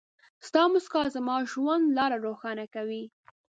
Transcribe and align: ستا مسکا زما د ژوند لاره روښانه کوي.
ستا 0.47 0.61
مسکا 0.73 1.01
زما 1.15 1.35
د 1.41 1.49
ژوند 1.51 1.85
لاره 1.97 2.17
روښانه 2.27 2.65
کوي. 2.75 3.03